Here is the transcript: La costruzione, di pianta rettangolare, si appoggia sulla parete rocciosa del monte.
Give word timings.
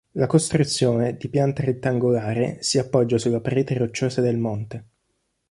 La 0.13 0.25
costruzione, 0.25 1.15
di 1.15 1.29
pianta 1.29 1.61
rettangolare, 1.61 2.57
si 2.63 2.79
appoggia 2.79 3.19
sulla 3.19 3.39
parete 3.39 3.77
rocciosa 3.77 4.19
del 4.19 4.39
monte. 4.39 4.85